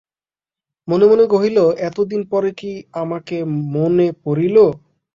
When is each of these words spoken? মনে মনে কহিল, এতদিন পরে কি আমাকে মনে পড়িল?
মনে 0.87 1.05
মনে 1.07 1.25
কহিল, 1.25 1.57
এতদিন 1.87 2.21
পরে 2.31 2.49
কি 2.57 2.71
আমাকে 3.01 3.37
মনে 3.73 4.07
পড়িল? 4.23 4.57